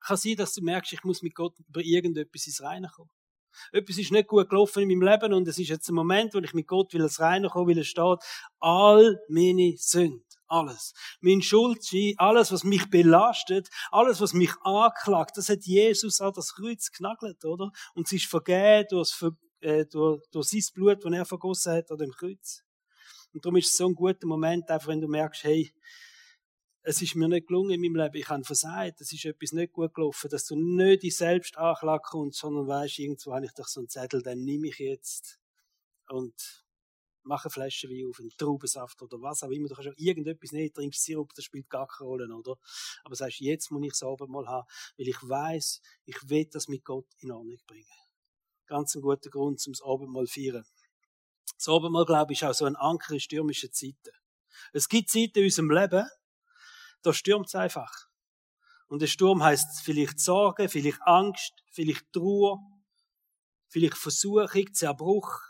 kann 0.01 0.17
sein, 0.17 0.37
dass 0.37 0.55
du 0.55 0.63
merkst, 0.63 0.93
ich 0.93 1.05
muss 1.05 1.23
mit 1.23 1.35
Gott 1.35 1.59
über 1.69 1.81
irgendetwas 1.81 2.47
ins 2.47 2.63
Reine 2.63 2.89
kommen. 2.89 3.11
Etwas 3.73 3.99
ist 3.99 4.13
nicht 4.13 4.29
gut 4.29 4.49
gelaufen 4.49 4.83
in 4.83 4.89
meinem 4.89 5.03
Leben 5.03 5.35
und 5.35 5.47
es 5.49 5.59
ist 5.59 5.69
jetzt 5.69 5.89
ein 5.89 5.95
Moment, 5.95 6.35
wo 6.35 6.39
ich 6.39 6.55
mit 6.55 6.67
Gott 6.67 6.95
will 6.95 7.07
Reine 7.19 7.49
kommen, 7.49 7.69
weil 7.69 7.79
es 7.79 7.89
steht, 7.89 8.19
all 8.61 9.21
meine 9.29 9.75
Sünden 9.77 10.25
alles. 10.51 10.93
Mein 11.21 11.43
Schuldschein, 11.43 12.15
alles, 12.17 12.53
was 12.53 12.65
mich 12.65 12.91
belastet, 12.91 13.69
alles, 13.91 14.21
was 14.21 14.33
mich 14.33 14.53
anklagt, 14.63 15.37
das 15.37 15.49
hat 15.49 15.65
Jesus 15.65 16.21
an 16.21 16.33
das 16.35 16.55
Kreuz 16.55 16.91
genagelt, 16.91 17.45
oder? 17.45 17.71
Und 17.95 18.07
es 18.07 18.13
ist 18.13 18.27
vergeben 18.27 18.87
durch, 18.91 19.13
äh, 19.61 19.87
durch, 19.87 20.23
durch 20.31 20.49
sein 20.49 20.63
Blut, 20.75 21.05
das 21.05 21.13
er 21.13 21.25
vergossen 21.25 21.75
hat 21.75 21.91
an 21.91 21.99
dem 21.99 22.11
Kreuz. 22.11 22.63
Und 23.33 23.45
darum 23.45 23.57
ist 23.57 23.71
es 23.71 23.77
so 23.77 23.87
ein 23.87 23.95
guter 23.95 24.27
Moment, 24.27 24.69
einfach 24.69 24.89
wenn 24.89 25.01
du 25.01 25.09
merkst, 25.09 25.45
hey, 25.45 25.73
es 26.83 27.03
ist 27.03 27.15
mir 27.15 27.29
nicht 27.29 27.47
gelungen 27.47 27.71
in 27.71 27.81
meinem 27.81 27.97
Leben, 27.97 28.17
ich 28.17 28.29
habe 28.29 28.43
versagt, 28.43 29.01
es 29.01 29.13
ist 29.13 29.25
etwas 29.25 29.53
nicht 29.53 29.73
gut 29.73 29.95
gelaufen, 29.95 30.31
dass 30.31 30.47
du 30.47 30.57
nicht 30.57 31.05
in 31.05 31.11
Selbstanklage 31.11 32.03
kommst, 32.03 32.41
sondern 32.41 32.67
weißt, 32.67 32.99
irgendwo 32.99 33.35
habe 33.35 33.45
ich 33.45 33.53
doch 33.53 33.69
so 33.69 33.81
einen 33.81 33.89
Zettel, 33.89 34.23
den 34.23 34.45
nehme 34.45 34.69
ich 34.69 34.79
jetzt 34.79 35.39
und 36.09 36.65
mach 37.31 37.45
eine 37.45 37.51
Flasche 37.51 37.89
Wein 37.89 38.09
auf, 38.11 38.19
einen 38.19 38.37
Traubensaft 38.37 39.01
oder 39.03 39.23
was 39.23 39.45
auch 39.45 39.51
immer. 39.51 39.69
Du 39.69 39.75
kannst 39.77 39.89
auch 39.89 39.97
irgendetwas 39.97 40.51
nicht, 40.51 40.75
trinkst 40.75 41.05
Sirup, 41.05 41.33
das 41.35 41.45
spielt 41.45 41.71
gar 41.71 41.87
keine 41.87 42.09
Rolle, 42.09 42.35
oder? 42.35 42.57
Aber 43.05 43.15
sagst, 43.15 43.39
jetzt 43.39 43.71
muss 43.71 43.85
ich 43.85 43.93
es 43.93 44.03
mal 44.03 44.47
haben, 44.49 44.67
weil 44.99 45.09
ich 45.09 45.23
weiß, 45.23 45.81
ich 46.07 46.29
will 46.29 46.47
das 46.47 46.67
mit 46.67 46.85
Gott 46.85 47.07
in 47.21 47.31
Ordnung 47.31 47.61
bringen. 47.69 47.87
Ganz 48.67 48.97
ein 48.97 49.03
guter 49.03 49.31
Grund, 49.31 49.65
um 49.65 49.73
das 49.73 49.83
Abendmahl 49.83 50.27
zu 50.27 50.41
feiern. 50.41 50.65
Das 51.57 51.69
Abendmahl, 51.69 52.05
glaube 52.05 52.33
ich, 52.33 52.43
ist 52.43 52.49
auch 52.49 52.55
so 52.55 52.65
ein 52.65 52.77
Anker 52.77 53.15
in 53.15 53.21
stürmischen 53.21 53.73
Zeiten. 53.73 54.17
Es 54.73 54.89
gibt 54.89 55.09
Zeiten 55.09 55.39
in 55.39 55.45
unserem 55.45 55.71
Leben, 55.71 56.09
da 57.03 57.13
stürmt 57.13 57.47
es 57.47 57.55
einfach. 57.55 58.09
Und 58.89 59.03
der 59.03 59.07
Sturm 59.07 59.43
heißt 59.43 59.83
vielleicht 59.83 60.19
Sorge, 60.19 60.69
vielleicht 60.69 61.01
Angst, 61.03 61.53
vielleicht 61.71 62.13
Trauer, 62.13 62.59
vielleicht 63.69 63.97
Versuchung, 63.97 64.75
Zerbruch, 64.75 65.50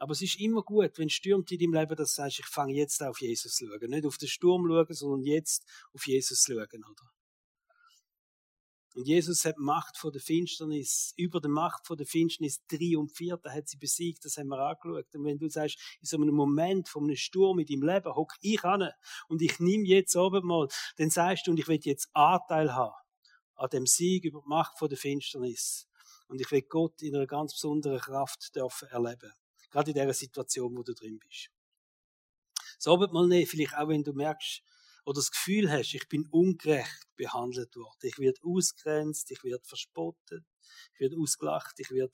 aber 0.00 0.12
es 0.12 0.22
ist 0.22 0.40
immer 0.40 0.62
gut, 0.62 0.96
wenn 0.96 1.10
stürmt 1.10 1.52
in 1.52 1.58
deinem 1.58 1.74
Leben, 1.74 1.94
dass 1.94 2.14
du 2.14 2.22
sagst, 2.22 2.38
ich 2.38 2.46
fange 2.46 2.72
jetzt 2.72 3.02
auf 3.02 3.20
Jesus 3.20 3.54
zu 3.54 3.66
schauen. 3.66 3.90
Nicht 3.90 4.06
auf 4.06 4.16
den 4.16 4.28
Sturm 4.28 4.66
schauen, 4.66 4.94
sondern 4.94 5.22
jetzt 5.24 5.66
auf 5.92 6.06
Jesus 6.06 6.40
zu 6.40 6.54
schauen, 6.54 6.84
oder? 6.84 7.10
Und 8.94 9.06
Jesus 9.06 9.44
hat 9.44 9.58
Macht 9.58 9.98
vor 9.98 10.10
der 10.10 10.22
Finsternis, 10.22 11.12
über 11.16 11.38
die 11.40 11.48
Macht 11.48 11.86
vor 11.86 11.96
der 11.96 12.06
Finsternis 12.06 12.60
triumphiert, 12.66 13.44
er 13.44 13.52
hat 13.52 13.68
sie 13.68 13.76
besiegt, 13.76 14.24
das 14.24 14.38
haben 14.38 14.48
wir 14.48 14.58
angeschaut. 14.58 15.14
Und 15.14 15.24
wenn 15.24 15.38
du 15.38 15.48
sagst, 15.50 15.78
in 16.00 16.06
so 16.06 16.16
einem 16.16 16.34
Moment 16.34 16.88
von 16.88 17.04
einem 17.04 17.16
Sturm 17.16 17.58
in 17.58 17.66
deinem 17.66 17.82
Leben 17.82 18.14
hock 18.14 18.32
ich 18.40 18.64
an 18.64 18.90
und 19.28 19.42
ich 19.42 19.60
nehme 19.60 19.84
jetzt 19.84 20.16
oben 20.16 20.46
mal, 20.46 20.66
dann 20.96 21.10
sagst 21.10 21.46
du, 21.46 21.50
und 21.50 21.60
ich 21.60 21.68
will 21.68 21.78
jetzt 21.82 22.08
Anteil 22.14 22.74
haben 22.74 22.94
an 23.54 23.68
dem 23.68 23.86
Sieg 23.86 24.24
über 24.24 24.40
die 24.40 24.48
Macht 24.48 24.78
vor 24.78 24.88
der 24.88 24.98
Finsternis. 24.98 25.86
Und 26.26 26.40
ich 26.40 26.50
will 26.50 26.62
Gott 26.62 27.02
in 27.02 27.14
einer 27.14 27.26
ganz 27.26 27.52
besonderen 27.52 28.00
Kraft 28.00 28.56
dürfen 28.56 28.88
erleben. 28.88 29.30
Gerade 29.70 29.90
in 29.90 29.96
der 29.96 30.12
Situation, 30.12 30.76
wo 30.76 30.82
du 30.82 30.94
drin 30.94 31.18
bist. 31.18 31.48
So 32.78 32.96
mal 32.96 33.28
nicht, 33.28 33.50
vielleicht 33.50 33.76
auch 33.76 33.88
wenn 33.88 34.02
du 34.02 34.12
merkst, 34.12 34.62
oder 35.04 35.16
das 35.16 35.30
Gefühl 35.30 35.70
hast, 35.70 35.94
ich 35.94 36.08
bin 36.08 36.26
ungerecht 36.30 37.08
behandelt 37.16 37.74
worden. 37.76 37.98
Ich 38.02 38.18
werde 38.18 38.40
ausgrenzt, 38.42 39.30
ich 39.30 39.42
werde 39.42 39.64
verspottet, 39.64 40.44
ich 40.94 41.00
werde 41.00 41.16
ausgelacht, 41.18 41.74
ich 41.78 41.90
werde 41.90 42.12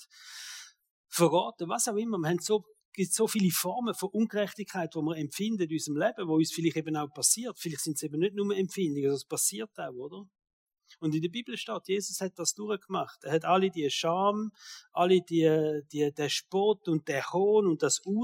verraten, 1.08 1.68
was 1.68 1.88
auch 1.88 1.96
immer. 1.96 2.18
Wir 2.18 2.30
haben 2.30 2.38
so, 2.38 2.64
gibt 2.92 3.12
so 3.12 3.26
viele 3.26 3.50
Formen 3.50 3.94
von 3.94 4.10
Ungerechtigkeit, 4.10 4.94
die 4.94 4.98
wir 4.98 5.16
empfinden 5.16 5.62
in 5.62 5.72
unserem 5.72 5.96
Leben, 5.98 6.28
wo 6.28 6.36
uns 6.36 6.52
vielleicht 6.52 6.76
eben 6.76 6.96
auch 6.96 7.12
passiert. 7.12 7.58
Vielleicht 7.58 7.82
sind 7.82 7.96
es 7.96 8.02
eben 8.02 8.20
nicht 8.20 8.34
nur 8.34 8.56
Empfindungen, 8.56 9.10
das 9.10 9.24
passiert 9.24 9.70
auch, 9.78 9.94
oder? 9.94 10.28
Und 10.98 11.14
in 11.14 11.22
der 11.22 11.28
Bibel 11.28 11.56
steht, 11.56 11.88
Jesus 11.88 12.20
hat 12.20 12.38
das 12.38 12.54
durchgemacht. 12.54 13.24
Er 13.24 13.32
hat 13.32 13.44
alle 13.44 13.70
die 13.70 13.90
Scham, 13.90 14.52
alle 14.92 15.20
die, 15.20 15.82
die, 15.92 16.12
der 16.12 16.28
Spott 16.28 16.88
und 16.88 17.08
der 17.08 17.32
Hohn 17.32 17.66
und 17.66 17.82
das 17.82 18.00
Aus 18.06 18.16